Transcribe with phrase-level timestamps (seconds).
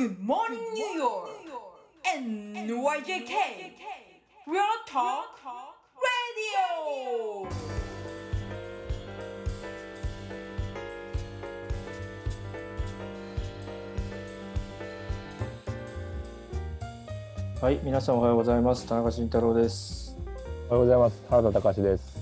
[0.00, 1.28] Good morning, New York!
[2.06, 3.34] NYJK!
[4.46, 5.36] Real Talk
[6.00, 7.46] Radio!
[17.60, 18.86] はい、皆さんおはようございます。
[18.86, 20.16] 田中慎太郎です。
[20.70, 21.22] おはようございます。
[21.28, 22.16] 原田隆です。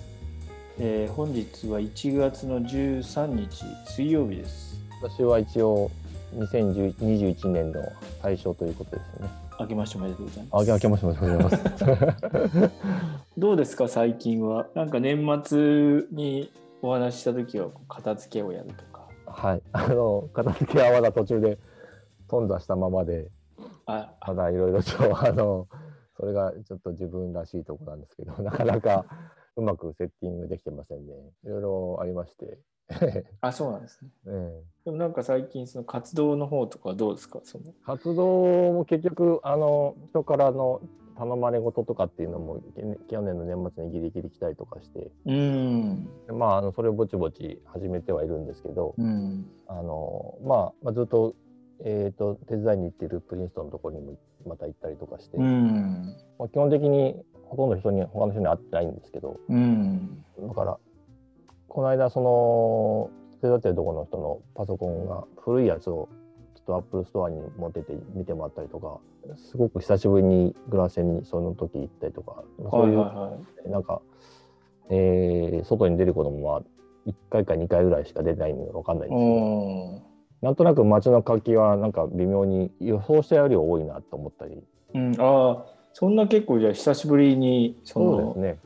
[0.80, 4.74] えー本日は1月の13日水曜日です。
[5.00, 5.92] 私は一応
[6.34, 7.82] 2021年の
[8.22, 9.30] 対象ということですよね。
[9.60, 10.70] 明けましておめでとうございあ、ます。
[10.70, 12.70] 明けましておめでとうございます。
[13.38, 14.68] どうですか最近は？
[14.74, 16.51] なんか年末に
[16.82, 19.09] お話しした時は片付けをやるとか。
[19.27, 19.62] はい。
[19.73, 21.59] あの片付けはまだ途中で
[22.29, 23.29] 頓挫したままで、
[23.87, 25.66] あ、まだいろいろとあの
[26.18, 29.06] それがちょっと自分らしいところなんですけど、なかなか
[29.56, 31.15] うまくセッティングできてませんね。
[31.45, 32.59] いろいろありまして。
[33.41, 34.10] あそうなんですね。
[34.27, 37.41] ええでもなんか最近その活動の方とかどうですか？
[37.45, 40.80] その活動も結局あの人からの
[41.18, 46.09] 頼まれ事とかっていうのもけ去年の年末にギリギリ来たりとかして、うん。
[46.32, 49.45] まあ、あのそれをぼちぼち始めてはいるんですけど、うん。
[49.66, 51.34] あのまあ、まあずっと,、
[51.80, 54.12] えー、と手伝いに行ってるプリンストンのところにも
[54.46, 56.15] また行ったりとかして、うん。
[56.38, 60.24] まあ、基本的にほとんど人に他の人に会ってないんですけどうん。
[60.40, 60.79] だから
[61.69, 66.09] この間その手伝ってるところの人のパソコンが古いやつを
[66.55, 68.99] ちょっとアップルストアに持ってって見てもらったりとか
[69.37, 73.71] すごく久しぶりにグラセンにその時行ったりとかそういう、はいはいはい。
[73.71, 74.00] なんか、
[74.91, 76.62] えー外に出ることもまあ
[77.06, 80.03] 1回か2回ぐらいしか出ないので分かんないんですけど、うん。
[80.41, 84.62] なんとなく街の活気はなんか微妙に予想したより多いなと思ったり
[84.94, 88.59] うん、ああ、そんな結構じゃあ久しぶりにそのそうですね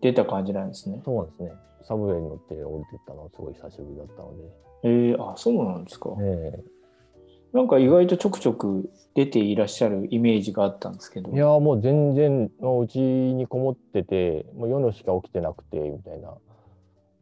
[0.00, 1.00] 出た感じなんですね。
[1.04, 1.52] そうですね
[1.84, 4.32] サブウェイに乗って降りてったのはすごい久しぶりだったの
[4.84, 6.10] えー、あそうなんですか。
[6.10, 6.64] で、え。
[7.52, 11.30] なんか意外とちょくちょく出ていらっしゃるイメージがあったんですけど。
[11.32, 16.34] えいやーもう全然のうちにこもっててもう夜しか起きてなくてみたいな。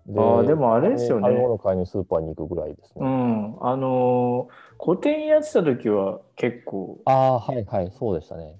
[0.06, 1.28] であーでもあれですよね。
[1.28, 6.98] 食べ物買いにスーパーに行くぐらいですうね、ん、あのー個展やってた時は結構。
[7.06, 8.56] ああはいはいそうでしたね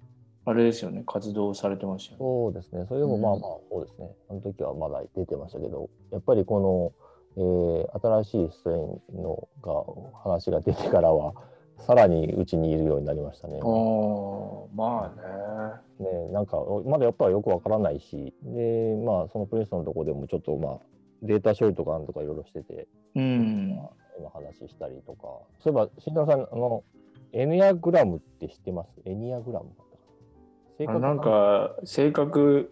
[0.49, 2.25] あれですよね活動されてましたよね。
[2.25, 2.87] そうですね。
[2.89, 4.11] それでもまあまあそうですね。
[4.31, 6.93] あの時はまだ出てましたけど、やっぱりこの、
[7.37, 9.73] えー新しいストレインのが
[10.23, 11.35] 話が出てからは、
[11.79, 13.61] さらにうちにいるようになりましたね。
[14.75, 15.13] ま
[15.99, 16.11] あね。
[16.11, 20.79] ねなんかまだやっぱりよくわからないし、でまあそのプリンスのとこでもちょっとまあ
[21.23, 22.87] データ処理とかなんとかいろいろしてて、
[23.17, 23.79] うん。
[24.19, 25.23] 今話したりとか。
[25.61, 26.85] そういえば慎太郎さんあの
[27.33, 28.89] エニアグラムって知ってます？
[29.05, 29.71] エニアグラム
[30.85, 31.15] だったかな。
[31.15, 32.71] んか性格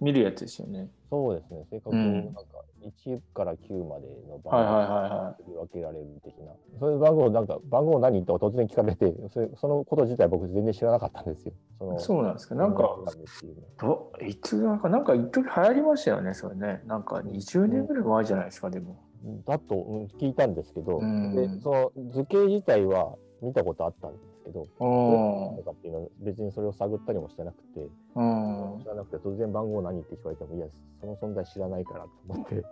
[0.00, 0.88] 見るやつですよね。
[1.08, 2.40] そうですね、性格をうんなんか
[2.82, 11.52] 1から9までの番号に分けられる的な、そういう番号、なんか番号何と突然聞かれてそれ、そのこと自体僕全然知らなかったんですよ。
[11.78, 11.98] そ。
[11.98, 12.54] そうなんですか。
[12.54, 12.96] なんか
[13.78, 16.82] どいつなんかなんか一時流行りましたよねそれね。
[16.86, 18.96] なんか20年ぐらい前じゃないですかでも。
[19.46, 27.80] だとうん聞いたんですけど、うんでその図形自体は見たことあったんですけど、うどういうのかっていうのは別にそれを探ったりもしてなくて、
[28.14, 28.88] 知。
[28.88, 30.66] らなくて突然番号何って聞かれても、いや、
[31.00, 32.64] その存在知らないからと思って。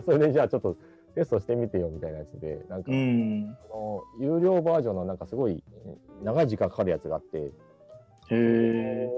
[0.04, 0.76] それでじゃあちょっと
[1.14, 3.56] テストしてみてよみたいなやつで、なんか、うん。
[3.64, 7.50] あの有料バージョンのなんかすごいうん長い時間かかるやつがあって、へ
[8.30, 9.08] え。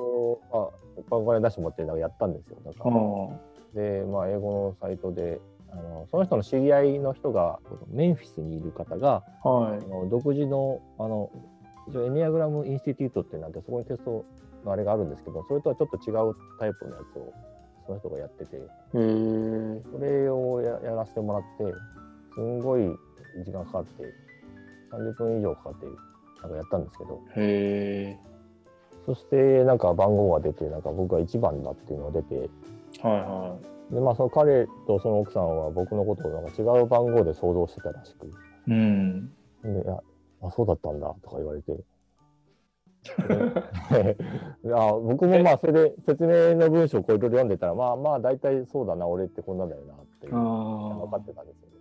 [0.53, 0.69] あ
[1.11, 2.59] お金出してもらってなんかやったんですよ。
[2.65, 5.41] なんかあで、まあ、英語のサイトで
[5.73, 7.59] あの、その人の知り合いの人が
[7.89, 9.49] メンフィスにいる方が、あ。
[9.49, 9.83] はいあ。
[9.87, 11.31] の独自のあの
[11.89, 14.25] 一応エニアグラムインスティテュートってなんてそこにテスト
[14.65, 17.33] のあれがあるんですけど、それとはちょっと違うタイプのやつを
[17.87, 18.61] その人がやってて。
[18.93, 18.99] そ
[19.99, 21.75] れをややらせてもらって、
[22.35, 22.83] すんごい
[23.45, 24.05] 時間かかって、
[24.93, 25.87] 30分以上かかって、
[26.43, 27.21] なんかやったんですけど。
[29.07, 32.51] そしてなんか番号が出て、なんか僕が1番だっていうのが出て、
[33.03, 33.59] はいは
[33.91, 38.31] でまあその彼とその奥さんは僕のことをなんか違う番号で想像してたらしく、い。
[38.69, 39.27] うん。
[39.63, 39.99] で、いや、
[40.43, 41.77] あ、そうだったんだとか言われて。
[43.91, 44.17] で
[44.63, 51.77] いや僕もまあそれで説明の文章をこういろいろ読んでたらまあまあ大体そうだな俺ってこんなんだよなっていう分かあってたんですよね。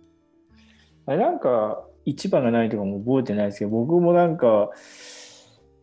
[1.06, 1.16] あ。
[1.16, 4.68] なんか、一番がないとかも覚えてないですけど、僕もなんか、うん、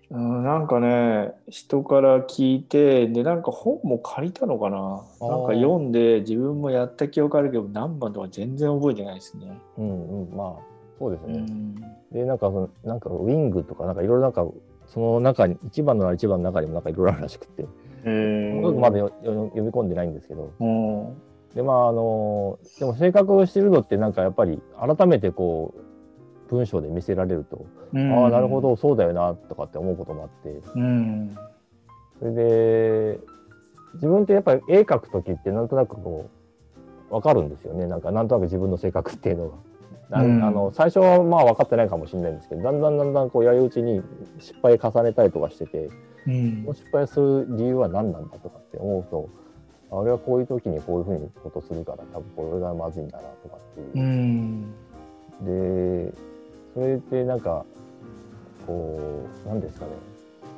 [0.10, 5.04] なんかね、人から聞いて、で、なんか本も借りたのかな。
[5.20, 9.60] なんか読んで、自分もやった記憶あるけど、何番とか全然覚えてないですね。
[9.78, 11.40] うんうんまあそうですね。
[11.40, 11.76] うん。
[12.12, 14.48] でなんかそのなんかウィングとかなんかいろいろなんか
[14.86, 21.18] その中に一番の一番の中にもなんかいろいろあるらしくて、まだ読み込んでないんですけど、うん。
[21.54, 24.62] でまああのでも性格を知るのってなんかやっぱり
[24.98, 25.82] 改めてこう
[26.48, 28.14] 文章で見せられると、うん。
[28.14, 30.50] ああなるほどそうだよなとかって思うこともあって。
[30.76, 31.38] うん。
[32.20, 33.20] それで
[33.96, 36.30] 自分ってやっぱり絵描く時ってなんとなくこ
[37.10, 37.88] う分かるんですよね。
[37.88, 39.56] なんかなんとなく自分の性格っていうのが。
[40.10, 44.02] あの最初はまあ分かってないかもしれないんですけどだんだんだんだんこうやりうちに
[44.40, 45.90] 失敗重ねたりとかしてて
[46.28, 46.66] うん。
[46.74, 49.30] 失敗する理由は何なんだとかって思うと
[49.92, 53.92] あ俺はこういう時にこういうふうにことするから多分これがまずいんだなとかっていう。
[53.96, 54.00] う。
[54.02, 54.74] ん。
[55.42, 56.14] で
[56.78, 57.66] それってなんか
[58.68, 59.92] こう何ですかね。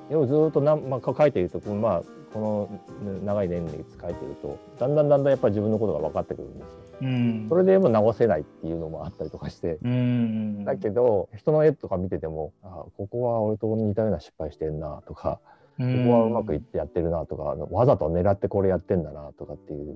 [0.09, 2.69] 絵をずっとなん、まあ、描いているとまあこ
[3.01, 6.77] の長い年月描いているとだんだんだんだんやっぱり自分のことが分かってくるんですよ。
[7.03, 7.45] うん。
[7.47, 9.77] それでも直せないっていうのもあったりとかして。
[9.81, 15.39] うんだけど人の絵とか見ててもあここは俺と似たような失敗してんなとか
[15.77, 19.91] こここはうまくいってやってるなとかわざと狙ってこれやってんだなとかっていう。
[19.91, 19.93] う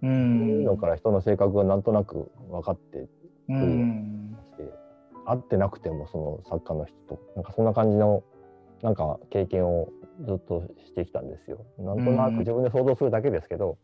[0.00, 3.06] そういうんのから人の性格がなんとなく分かって
[3.50, 4.21] うん。
[4.21, 4.21] して
[5.26, 7.20] 会ってなくてもその作家の人と。
[7.36, 8.22] なんかそんな感じの
[8.82, 9.88] なんか経験を
[10.26, 11.64] ずっとしてきたんですよ。
[11.78, 13.78] なんとなく自分で想像するだけですけど、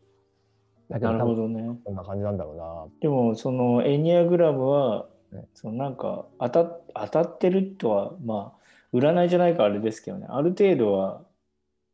[0.89, 1.79] だけなるほどね。
[1.85, 2.85] こんな感じなんだろうな。
[3.01, 5.47] でもそのエニアグラムはね。
[5.53, 10.27] そのなんか当た当たってるとはまあ占いじゃないかあれですけどね。
[10.29, 11.21] ある程度は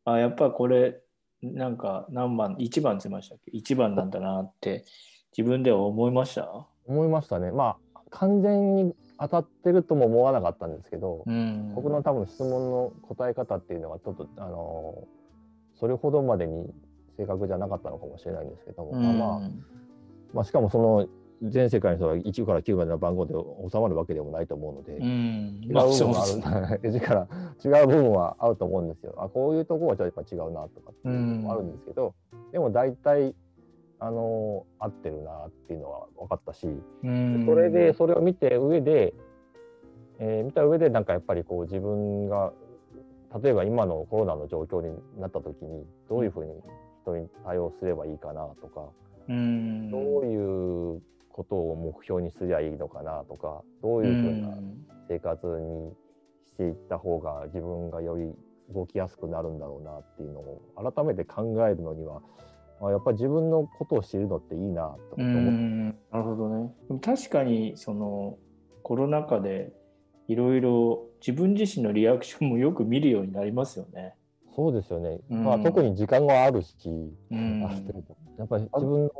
[0.05, 1.01] あやっぱこれ
[1.41, 4.85] なんか何番1番って言いましたっけ？1番なんだなって
[5.37, 6.65] 自分では思いました？
[6.87, 7.51] 思いましたね。
[7.51, 11.73] まあ完全に当たってるとも思わなかったんですけど、うん。
[11.75, 15.07] 僕の多分質問の答え方っていうのがちょっとあの
[15.79, 16.73] それほどまでに
[17.17, 19.03] 正確じゃなかったのかもしれないんですけども、うん。
[19.03, 19.49] まあまあ
[20.33, 21.07] まあ、しかもその
[21.41, 23.33] 全世界の人が1から9までの番号で
[23.71, 25.61] 収まるわけでもないと思うので、うん。
[25.63, 26.81] 違うまあ部分はある、
[27.79, 29.13] 違う部分はあると思うんですよ。
[29.17, 32.13] あこういうところはちょっとやっぱ違うなとかっていうのもあるんですけど、
[32.51, 33.33] でも大体
[33.99, 36.67] あの合ってるなっていうのは分かったし、
[37.03, 37.45] うん。
[37.45, 39.13] それでそれを見て上で、
[40.19, 42.51] えー見た上でなんかやっぱりこう自分が
[43.41, 46.53] 例えば今のコロナの状況になった時にどういうふうに
[47.03, 48.81] 人に対応すればいいかなとか、
[49.29, 49.91] うん。
[49.91, 51.01] どういう
[51.35, 54.57] ことを目標にすりゃいいのかなとかどういうふうな
[55.09, 55.93] 生活に
[56.45, 58.33] していった方が自分がより
[58.73, 60.61] 動きやすくなるんだろうなっていうのを
[60.93, 62.21] 改めて考えるのには
[62.81, 65.51] あやっぱり自分のことを知るのっていいなとう思って。
[65.51, 66.73] んなるほどね。
[67.01, 68.37] 確かにその
[68.83, 69.73] コロナ禍で
[70.27, 74.15] いろいろ自分自身のリアクションもよく見るようになりますよね。
[74.55, 76.73] そうですよね、うんまあ、特に時間があるし、
[77.29, 79.11] うんある程度やっぱり自分の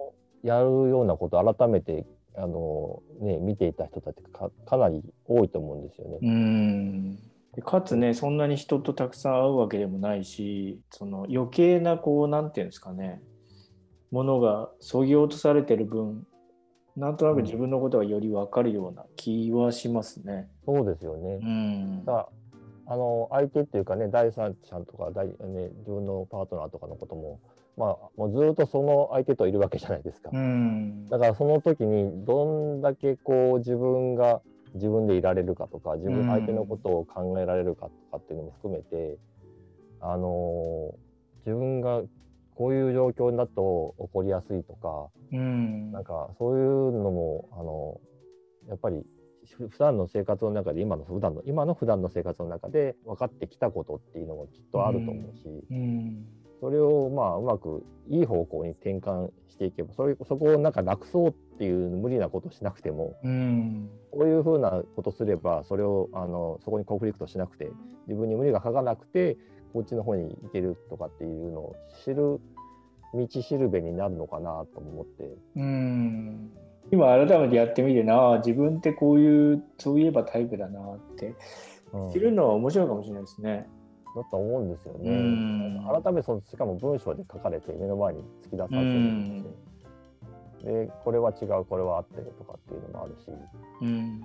[0.43, 2.05] やるようなことを改めて
[2.37, 6.19] あの、ね、見ていた人たちかかなり多いと思うんですよね。
[6.21, 7.15] うん
[7.53, 13.21] でかつねそんなに人とたくさん会うわけでもないしその余計なこうなんていうんですかね
[14.11, 16.25] ものがそぎ落とされてる分
[16.95, 20.47] なんとなく自分のことがより分かるような気はしますね。
[20.65, 21.39] そうですよね。
[21.41, 22.27] うんだから
[22.87, 25.33] あの相手っていうかね第三者とか第、ね、
[25.79, 27.39] 自分のパートナーとかのことも,、
[27.75, 30.29] まあ、もうずっとその相手といるわけじゃないですか。
[30.31, 34.41] うんだからその時にどんだけこう自分が
[34.75, 39.17] 自分でいられるかとか自うん分相手のことを考えられるかとかっていうのも含めて、
[39.99, 40.93] あの
[41.45, 42.03] 自分が
[42.55, 45.91] こういう状況だと起こりやすいとかうん。
[45.91, 47.99] なんかそういうのもあの
[48.69, 49.05] やっぱり
[49.45, 56.25] ふ普段の生活の中で今の普段の今の普段の生活の中で分かってきたことっていうのもきっとあると思うし、うん。
[56.61, 63.89] それをまあうまくいい方向に転換していけばそれそこをなんかなくそうっていう無理なことしなくてもうん。
[64.11, 67.69] こういうふうなことすればそれをあのそこにコンフリクトしなくて
[68.07, 69.37] 自分に無理がかかなくて
[69.75, 72.39] こっちの方に行けるとかっていうのを知る
[73.13, 75.37] 道しるべになるのかなと思って。
[75.57, 76.49] うん。
[76.91, 81.35] 今改めてやってみてなあ自分ってこういうそういえばタイプだなって。
[81.91, 82.13] うん。
[82.13, 83.67] 知るのは面白いかもしれないですね。
[84.15, 85.11] だと思うんですよね。
[85.11, 86.01] うん。
[86.03, 89.43] 改めてそのしかも文章で書かれて目の前に突き出させるん。
[90.63, 93.29] で,、でこれは違うこれは合ってるとかっていうのもあるし。
[93.81, 94.21] うん、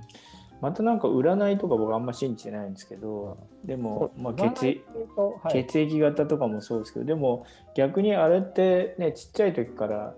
[0.61, 4.85] またなんか占いとか僕あんま信じてないんですけどでも、まあ、血液
[5.17, 10.15] はい、血液型とかもそうですけどでも逆にあれってねちっちゃい時から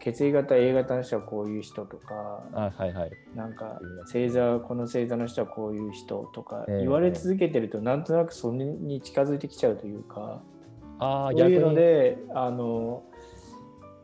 [0.00, 3.12] 血液型 A 型の人はこういう人とかあはいはい。
[3.36, 10.42] なんか星座この星座の人はこういう人とかええ言われ続けてるとなんとなくそれに近づいてきちゃうというか
[10.98, 13.04] ああそういうのであの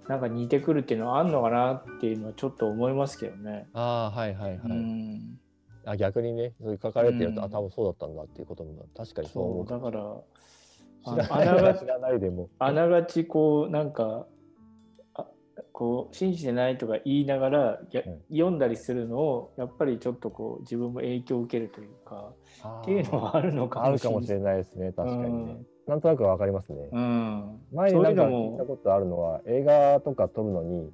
[0.07, 3.69] なんか似てくるっていうのはあんのかなっていうのはちょっと思いますけどね。
[3.75, 5.41] ああはいはいはい、うん
[5.89, 7.45] あ逆にねそういう書かれてると、うん。
[7.45, 9.83] あ多分そうだったんだっていうことも確かにそう思そうう。
[9.83, 10.17] だから
[11.31, 12.51] あなが知らないでも。
[12.59, 14.27] あながちこうなんか
[15.15, 15.25] あ
[15.73, 17.81] こう信じてないとか言いながら、
[18.31, 22.33] 読んだりするのをやっぱりちょっとこう自分も影響を受けるというか
[22.83, 24.13] っていうのはあるのかあもしれない。
[24.13, 25.67] るかもしれないですね確かにね、うん。
[25.87, 30.91] なんとなくわかりますね、うん、前になんか聞いたことあるのは映画とか撮るのに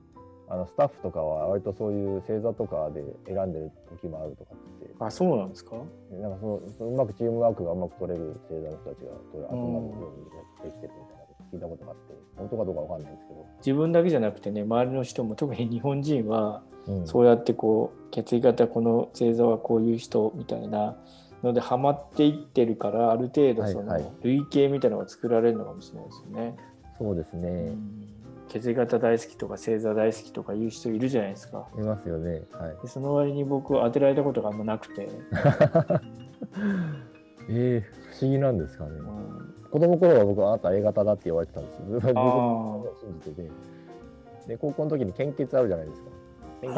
[0.48, 5.76] あのスタッフとかは割とそういう星座とかで選んでる時もあるとかってあそうなんですか？
[6.12, 10.12] なんかそのそのうまくチームワークがうまく取れる星座の人たちがそれ集まるよ
[10.62, 17.06] うにできてるみたいな聞いたことがあって本当かどうかわかんないんですけど、自分だけじゃなくてね周りの人も特に日本人はうん。
[17.06, 20.96] そうやってこう血液型この星座はこういう人みたいな
[21.42, 24.12] のでハマっていってるからある程度そのはいはい。
[24.22, 26.56] 類型みたいなのが作られるのかもしれないですよね。
[26.98, 28.08] そうですね、うん
[28.54, 31.66] 血液型大好きとか星座大好きとかいう人いるじゃないですか。
[31.76, 35.08] いますよねはいでその割に僕当てられたことがあんまなくて、
[37.50, 37.82] えー、
[38.16, 41.84] 不思議なんですかね、うん子供の頃は僕あなた A 型だって言われてたんですよ。
[41.98, 43.50] 僕あも信じてて。
[44.46, 46.10] で、高校の時に献血あるじゃないですか。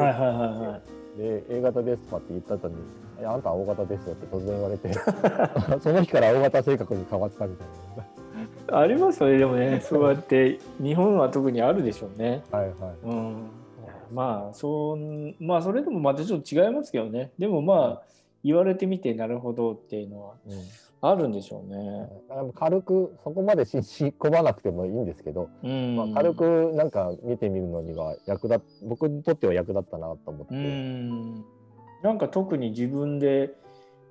[0.03, 0.81] はいはいはいは
[1.15, 1.19] い。
[1.19, 2.77] で、A 型ですとかって言った後に、
[3.23, 4.91] あんたは O 型ですよって突然言われて、
[5.79, 7.67] その日から O 型性格に変わったみたい
[8.73, 12.43] ありますよねでもねそうやって日本は特にあるでしょうね。
[12.51, 12.59] な。
[12.59, 12.75] はいはい。
[13.05, 13.51] うん、
[14.13, 18.03] まあそうまあそれでもまたちょっと違いますけどねでもまあ
[18.45, 20.55] 言われてみてなるほどっていうのはうん
[21.03, 22.09] あるんでしょうね。
[22.29, 31.45] だから軽くそこまで信じ込まなくてもいいんですけど、うんまあ、軽くなんか見てみるのには役立っ僕にとっては役立ったなと思って、うん
[32.03, 33.55] なんか特に自分で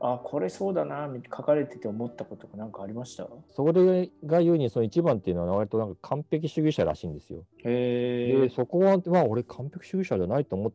[0.02, 3.28] あこれそうだな書かれてて思ったことがなんかありました？
[3.56, 7.46] それが言うにその一番っていうのは割となんか完璧主義者らしいんですよ。
[7.64, 8.42] へえ。
[8.42, 10.74] でそこはまあ俺完璧主義者じゃないと思っ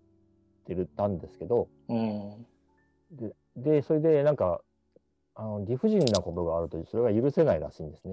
[0.67, 2.47] てるたんですけどうん。
[3.12, 4.62] ででそれでなんか
[5.35, 8.12] あの理不尽なことがあるとそれが許せないらしいんですね。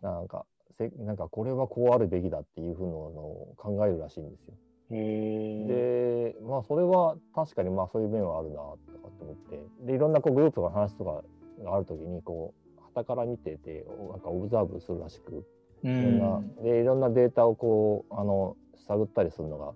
[0.00, 4.54] なんかせなんかこれはこうあるべきだっていうふうなのを考えるらしいんですよ。
[4.90, 9.66] でまあそれは確かにまあそういう面はあるなとかって思って。
[9.86, 11.22] でいろんなこうグループの話とか
[11.62, 15.44] がある時にこう傍から見てておなんかオブザーブするらしく。
[15.82, 16.56] ういろんな、ん。
[16.62, 19.74] でいろんなデータをこうあの探ったりするのが好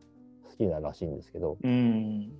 [0.56, 1.58] きならしいんですけど。
[1.62, 2.32] うん。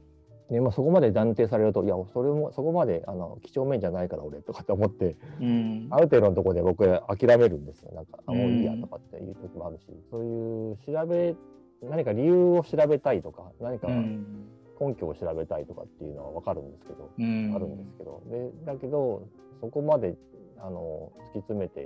[0.50, 5.16] で、まあ、そこまで断定されるといやそれもそこまであの几帳面じゃないから俺とかって思って。
[5.40, 5.88] うん。
[5.90, 6.00] あ。
[6.00, 7.92] る程度のところで僕諦めるんですよ。
[7.92, 11.34] なんかあもういいやうんとかっていう時もあるし、そういう調べ
[11.82, 14.48] 何か理由を調べたいとか何かうん。
[14.80, 17.52] 根拠を調べたいとかっていうのは分かるんですけど、うん。
[17.54, 19.28] あるんですけどでだけど
[19.60, 20.14] そこまで
[20.58, 21.82] あの突き詰めて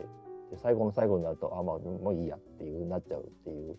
[0.51, 3.77] で最後の最後になるとあまあもういいやっていうなっちゃうっていう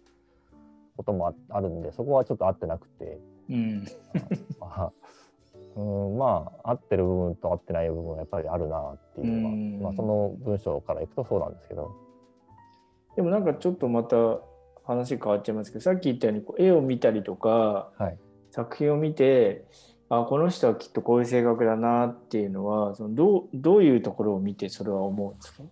[0.98, 3.86] こともああるんでそこはちょっと合ってなくてうん。
[4.62, 4.92] あ
[5.76, 11.92] うんまあ合ってる部分と合ってない部分はやっぱりあるなっていうのは、うんまあ、その文章からいくとそうなんですけど。
[13.16, 14.16] でもなんかちょっとまた
[14.84, 18.18] 話変わっちゃいますけどさっき言ったようにこう絵を見たりとかはい
[18.52, 19.66] 作品を見て
[20.10, 25.64] あこの人はきっとこういう性格だなっていうのはそのどうどういうところを見てそれは思うんですか？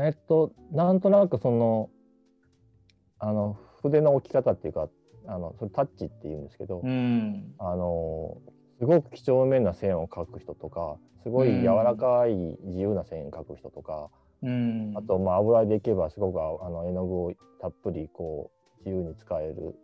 [0.00, 1.90] えっと、なんとなくその、
[3.18, 4.88] あの、筆の置き方っていうか、
[5.26, 7.52] あの、それタッチって言うんですけど、うん。
[7.58, 8.38] あの、
[8.78, 14.08] すごく几帳面な線を描く人とか、すごい柔らかい自由な線を描く人とか、
[14.42, 14.92] うん。
[14.96, 18.50] あと、まあ、油でいけばすごくああの絵の具をたっぷりこ
[18.84, 19.74] う、自由に使える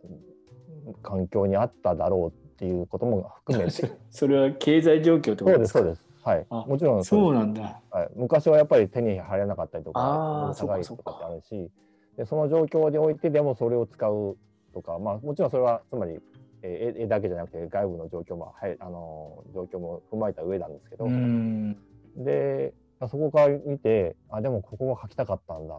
[1.01, 6.05] 環境にあっただろうっていうことも含めて、 それは経済状況ってこそうです、とですかそうです。
[6.25, 6.45] はい。
[6.49, 7.81] あもちろんそうなんだ。
[7.91, 11.69] はい、昔はやっぱり手に入らなかったりとか高いとかってあるし
[12.17, 14.37] でその状況においてでもそれを使う
[14.73, 16.19] とか、まあ、もちろんそれはつまり、
[16.63, 21.77] えー絵絵だけじゃなくて外部の状況も、はい、あのー状況も踏まえた上なんですけど、うん。
[22.17, 25.75] でそこから見てあでもここが描きたかったんだ。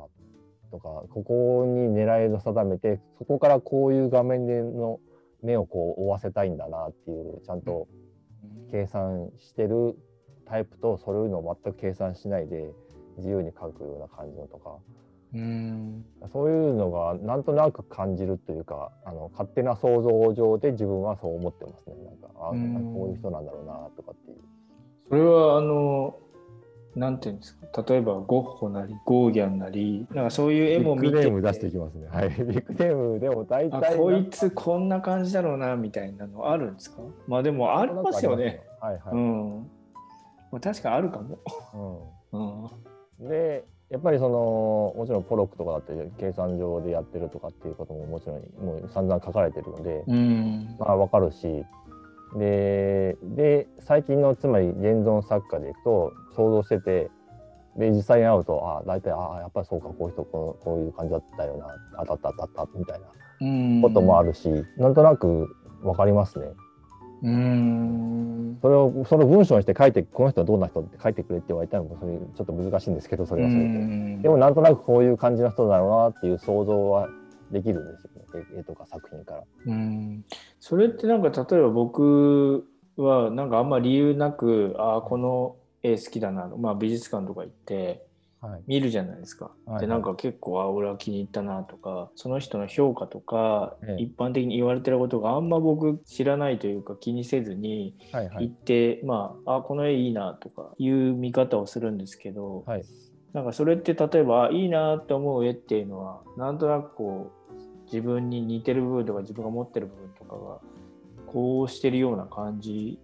[0.70, 5.00] とかここに狙いを定めてそこからこういう画面での
[5.42, 7.87] 目をこう追わせたいんだなっていうちゃんと
[8.70, 9.96] 計算してる
[10.46, 12.73] タイプとそういうのを全く計算しないで
[13.16, 14.76] 自由に書くような感じのとか。
[15.35, 16.04] うん。
[16.32, 21.96] そういうのがなんとなく感じるというかあの勝手な想像上で自分はそう思ってますね。
[22.04, 22.75] なんかあうん。
[22.75, 24.38] なんかこういう人なんだろうなとかっていう。
[25.08, 26.18] それはあの
[26.97, 27.85] なんていうんですか？
[27.87, 32.09] 例えばゴッホなりゴーギャンなりなんかそういう絵も見ててビッグネーム出していきますね。
[32.09, 32.31] はい。
[32.33, 37.03] ビッグネームでも大あ体こいつこんな感じだろうなみたいなのあるんですか？
[37.29, 38.62] まあでもありますよね。。
[38.81, 39.15] はいはい。
[39.15, 39.71] うん。
[40.50, 41.38] まあ、確かあるかも。
[42.33, 42.71] うん。
[43.21, 50.76] うん、でやっぱりそのもちろんポロックとかだって計算上でやってるとかっていうことももちろんもう散々書かれてるので、うん。
[50.79, 51.65] まあわかるし
[52.35, 57.11] でで最近のつまり現存作家でいくと想像してて
[57.76, 63.06] で実際に会うとあ大体あやっぱりそうかこういう人こうこういう感じだったよな当たった当たったみたいな
[63.40, 66.47] うんこともあるし、なんとなく分かりますね。
[67.23, 73.68] うんそれをその文章にして書いてこの人はどんな人って書いてくれって言われたらもうそれちょっと難しいんですけどそれはそれで。
[73.68, 77.09] うんでもなんとなくこういう感じの人だろうなっていう想像は
[77.50, 78.11] できるんですよ
[78.43, 78.47] ね。
[78.57, 79.43] 絵絵とか作品から。
[79.67, 80.25] うん。
[80.61, 88.05] それってなんか例えば僕はなんかあんま理由なくああこの絵好きだな、まあ、美術館とか行って
[88.41, 88.62] はい。
[88.67, 89.50] 見るじゃないですか。
[89.65, 94.03] はいでなんか結構あ俺は気に入ったなとかその人の評価とか、ええ。
[94.03, 98.29] 一般的に言われてることがあんま僕知らないというか気にせずに行っはい。
[98.29, 102.85] はいて、まああこの絵いいなとかいう見方をするんですけど、はい。
[103.33, 107.36] なんかそれって例えばあいいなって思う絵っていうのはなんとなくこう
[107.87, 110.61] 自分に似てる部分とか自分が持ってる部分とかが
[111.26, 113.00] こうしてるような感じ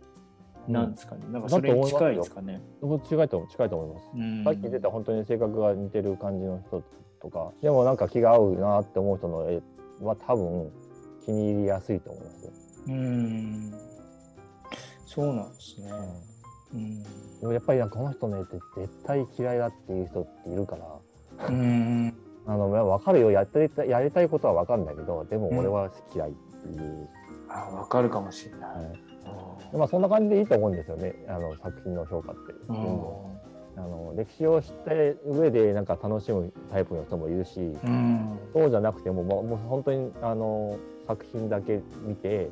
[0.69, 2.61] なんですかね、なんかそれに近いですかね。
[2.81, 4.09] 僕近いと近いと思います。
[4.15, 4.45] うん。
[4.45, 6.83] さっき出た本当に性格が似てる感じの人
[7.21, 7.53] とか。
[7.61, 9.61] でもなんか気が合うなって思う人の絵
[10.01, 10.71] は多分
[11.25, 12.53] 気に入りやすいと思いますよ。
[12.89, 13.75] うん。
[15.05, 15.91] そうなんですね。
[16.75, 17.03] うん。
[17.03, 17.09] で
[17.47, 21.49] もやっぱりなんかこの人の絵って絶対嫌いだっていう人っているから。
[21.49, 22.12] うん
[22.99, 23.31] 分かるよ。
[23.31, 27.09] やってたやりたいことは分かるんだけどでも俺は嫌いっていう、
[27.49, 28.61] あわかるかもしれない。
[28.77, 29.77] はい。
[29.77, 31.15] まあそんな感じでいいと思うんですよね。
[31.29, 32.53] あの作品の評価って。
[32.69, 32.77] うん。
[33.75, 38.39] あの歴史を知って上でなんか楽しむタイプの人もいるし、うん。
[38.53, 42.51] そうじゃなくてももうもう本当にあの作品だけ見て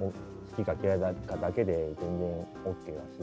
[0.00, 0.12] もう
[0.56, 3.22] 好きか嫌いだかだけで全然 OK だし。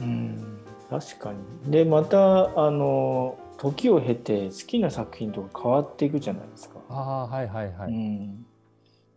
[0.00, 0.58] うん。
[0.88, 1.72] 確かに。
[1.72, 6.80] でまたあの時を経て好きな作品とか変わっていくじゃないですか。
[6.88, 8.46] ああはいはいはうん。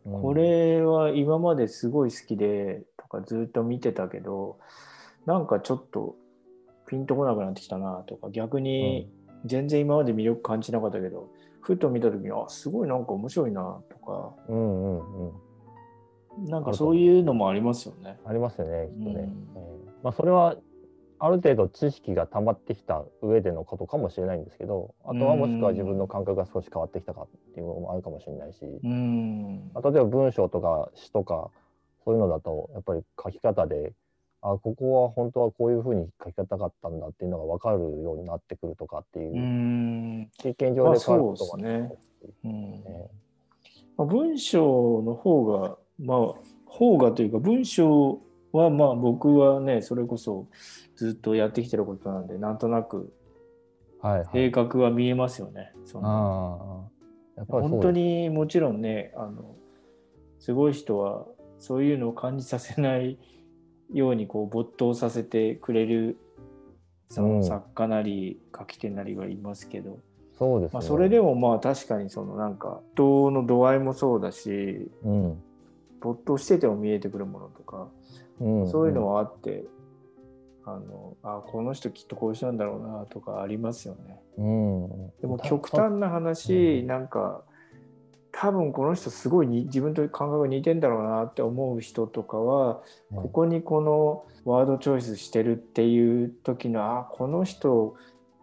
[0.06, 0.22] うん。
[0.22, 4.58] これは今まですごい好きでとかずっと見てたけど
[5.26, 6.16] なんかちょっと
[6.88, 9.10] ピンとこなくなってきたなとか逆に
[9.46, 11.30] 全然今まで魅力感じなかったけど、
[11.62, 14.34] ふと見た時にあすごいなんか面白いなとか。
[14.48, 16.46] うんうんうん。
[16.46, 18.20] なんかそういうのもありますよね。
[18.26, 19.16] ありますよねきっとね。
[19.16, 19.20] うん。
[19.20, 19.32] うん。
[20.04, 20.56] まあそれは
[21.20, 28.82] ある程度知識が溜まってきた上でのことかもしれないんですけどあとはもしくは自分の感覚が少し変わってきたかっていうのもあるかもしれないし、例え
[29.74, 31.50] ば文章とか詩とか
[32.06, 33.94] そういうのだとやっぱり書き方で
[34.42, 39.34] あここは本当はこういうふうに書き方があったんだっていうのが分かるようになってくるとかっていう。
[39.34, 40.30] う、ん。
[40.38, 41.92] 経験上で変わることがね。
[43.98, 46.18] 文章の方がまあ
[46.66, 50.48] 方がというか文章はまあ僕はねそれこそ
[50.96, 53.14] ずっとやってきてることなんでなんとなく
[54.34, 55.74] 性格は見えますよね。
[57.48, 59.56] 本当にもちろんねあの
[60.40, 61.26] すごい人は
[61.60, 63.18] そういうのを感じさせない
[63.92, 66.18] ようにこう没頭させてくれる
[67.10, 67.40] そうん。
[67.40, 70.00] の作家なり書き手なりはいますけど、
[70.38, 75.44] そうですね、まあ、それでもまあ確かにそのなんか人の度合いもそうだしうん。
[76.00, 77.88] 没頭してても見えてくるものとか、
[78.40, 79.66] うん、そういうのはあって
[80.66, 84.20] あのあこの人きっとこういう人なんだろうなとかありますよね。
[84.38, 86.88] うん、でもた極端な話、うん。
[86.88, 87.44] なんか
[88.32, 93.22] 多分この人すごいに自分と感覚が似てんだろうなって思う人とかは、うん。
[93.24, 97.96] ここにこのワードチョイスしてるっていう時のあこの人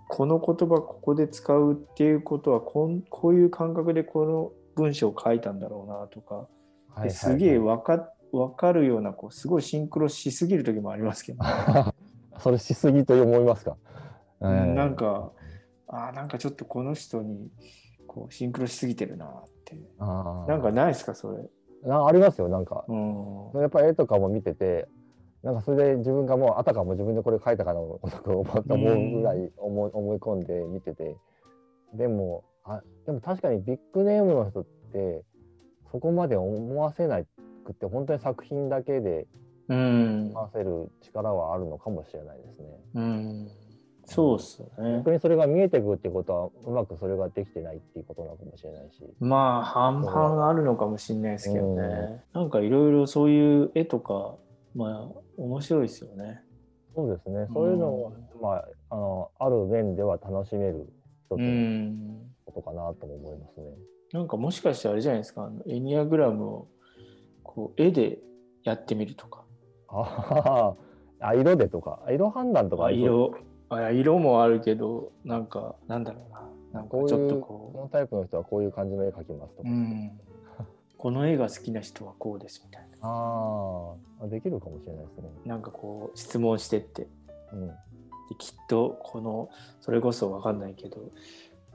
[0.08, 11.38] この言葉ここで使うっていうことはこんこういう感覚でこの文章を書いたんだろうなとか、はいはいですげえ分か分かるようなこうすごいシンクロしすぎる時もありますけど、
[12.38, 13.76] それしすぎと思いますか？
[14.40, 15.32] うんなんか
[15.86, 17.50] あなんかちょっとこの人に
[18.06, 19.30] こうシンクロしすぎてるなっ
[19.64, 21.48] てなんかないですかそれ？
[21.88, 23.50] なありますよなんか、うん。
[23.60, 24.88] やっぱり絵とかも見てて
[25.42, 31.16] なんかそれで自分がもうあたかも自分でこれ描いたかのとか思うぐらい思い思い込んで見てて。
[31.92, 35.22] でもあでも確かにビッグネームの人って
[35.92, 37.20] そこまで思わせな
[37.64, 39.26] くって本当に作品だけで
[39.68, 42.66] うん思わせる力はあるのかもしれないですね。
[42.94, 43.48] うん、
[44.04, 45.10] そうっすよね逆。
[45.12, 49.02] にそれが見えてくるってことはうまくそれができてないっていうことなのかもしれないし。
[49.20, 52.22] まあ半々あるのかもしれないですけどね。
[52.34, 54.36] なんかいろいろそういう絵とか
[54.74, 56.42] まあ面白いですよね。
[56.94, 57.48] そうですね。
[57.52, 60.86] そういうのは、まあ、あの、ある面では楽しめる
[61.26, 62.34] 一つうのん。
[62.44, 63.66] ことかなとも思いますね。
[64.12, 65.50] なんかもしかしてあれじゃないですか。
[65.66, 66.68] エニアグラムを
[67.44, 68.18] こう絵で
[68.64, 69.44] やってみるとか。
[69.88, 70.74] あ
[71.20, 73.36] あ、色でとか、色判断とか色
[73.68, 76.80] あ色もあるけどなんかなんだろうな。
[76.80, 79.64] なんかちょっとここのタイプの人はこういう感じの絵描きますとう。
[79.64, 79.70] か。
[79.70, 80.20] うん。
[80.98, 83.08] この絵が好きな人はこうですみたいな。
[83.08, 85.30] ああ、できるかもしれないですね。
[85.44, 87.08] なんかこう質問してって
[87.52, 87.68] うん。
[87.68, 87.74] で
[88.38, 91.10] きっとこのそれこそ分かんないけど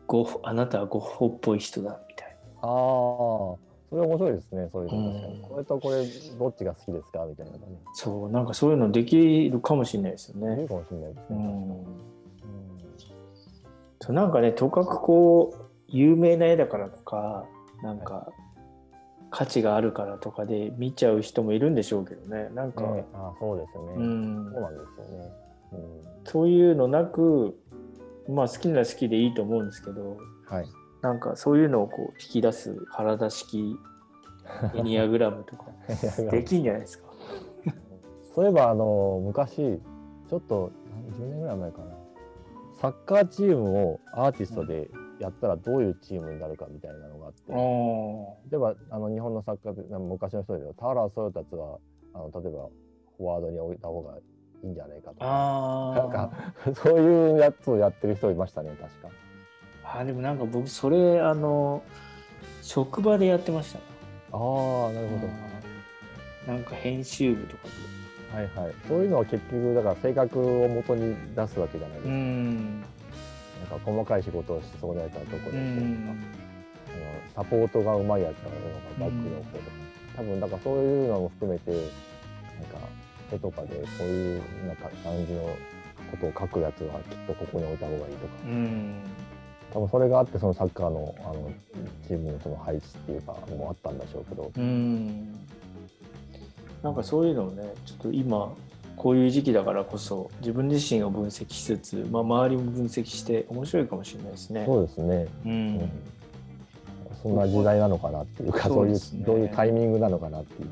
[0.07, 3.55] ゴッホあなたはゴッホっぽい人だみたいああ、
[3.89, 5.11] そそれ面白いですねそういうの。
[5.11, 6.05] 確かに、うんこれとこれ
[6.37, 7.25] どっちが好きですか？
[7.25, 7.59] みたいなね。
[7.93, 10.61] そうなんかそういうのできるかもしれないですよね。
[10.61, 10.67] いい。
[10.67, 11.37] かもしれないですね、
[14.07, 14.15] うん。
[14.15, 17.45] なんかねとかくこう有名な絵だからとか
[17.81, 18.31] なんか
[19.31, 22.49] 価値があるからとかで見ちゃう人もいるんでしょうけどね。
[22.53, 23.05] なんか、にね。
[23.13, 24.51] あそうですよね、うん。
[24.53, 25.31] そうなんですよね、
[25.73, 25.79] うん。
[26.25, 27.57] そういうのなく
[28.27, 30.17] まあ好きなら好きでいいと思うんですけど。
[30.45, 30.65] はい
[31.01, 33.77] なんかそういうのをこう引き出す体式
[34.75, 35.65] エニアグラムとか
[36.31, 37.09] できんじゃないですか。
[38.35, 39.81] そういえばあの昔
[40.27, 41.99] ちょっと何10年ぐらい前かな。
[42.73, 47.51] サッカーチームをアーティストでやったらどういうチームになるかみたいなのがあって、
[48.49, 51.77] 例えばあの日本のサッカー昔の人で田原総達は
[52.13, 52.69] あの例えば
[53.17, 54.17] フォワードに置いた方が
[54.63, 55.25] いいんじゃないかとか。
[55.25, 56.31] あなんか
[56.75, 59.09] そういうやつをやってる人いましたね確か。
[59.95, 61.83] あでもなんか僕それあの
[62.61, 63.83] 職場でやってましたね
[64.31, 64.39] ああ
[64.93, 65.17] なるほ
[66.47, 66.53] ど。
[66.53, 67.67] なんか編集部とか
[68.33, 68.73] はいはい。
[68.87, 72.09] そういうのは結局だから性格を元に出すわけじゃないですで。
[72.09, 72.15] か。
[72.15, 72.81] ん。
[72.81, 76.09] なんか細かい仕事をしそうなやつはどこうでやってるとか、ん。
[76.09, 78.51] あのサポートがうまいやつは
[78.99, 79.63] バックの方とか、
[80.17, 81.89] 多分だからそういうのも含めてなんか
[83.31, 85.55] 絵とかでそういうなんか感じの
[86.11, 88.93] ことを書くやつはきっとここに置いた方がいいとかうん。
[89.73, 91.51] 多分それがあってそのサッカーのあの
[92.07, 95.35] チームのその配置っていうかもあったんでしょうけど、うん。
[96.81, 98.53] なんかそういうのをね、ちょっと今、
[98.95, 104.65] こういう時期だからこそ、自分自身を分析しつつ、まあ、周りも分析して、面白いかもしれないですね。
[104.65, 105.75] そうですね、ううん。
[105.77, 105.91] ん。
[107.21, 110.69] そんな時代なのかなっていうかそそうういうどういうタイミングなのかなっていう。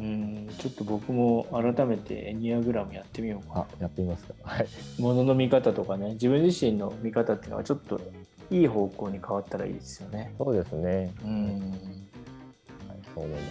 [0.00, 4.34] ん、ちょっと僕も改めてエニアグラムやってみようかやってみますか。
[4.44, 4.68] はい。
[5.00, 8.00] ものの見方とかね自分自身の見方っていうのはちょっと
[8.50, 10.34] いい方向に変わったらいいですよね。
[10.38, 11.30] そうですね、うん。
[11.36, 13.42] はい、そう思いま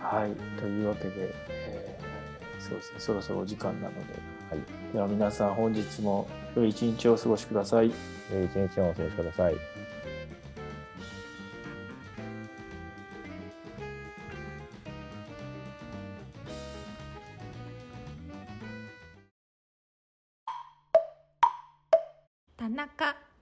[0.00, 0.14] す。
[0.16, 0.30] はい。
[0.60, 2.06] というわけで、えー
[2.58, 3.00] そうですね。
[3.00, 4.00] そろそろお時間なので、
[4.50, 4.92] はい。
[4.92, 7.92] では皆さん本日も良い一日をお過ごしください。
[8.32, 9.75] 良い一日をお過ごしください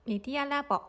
[0.05, 0.81] 田中メディアラボ